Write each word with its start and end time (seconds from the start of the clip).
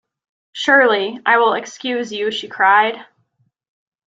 Surely 0.53 1.19
I 1.27 1.37
will 1.37 1.53
excuse 1.53 2.11
you, 2.11 2.31
she 2.31 2.47
cried. 2.47 3.05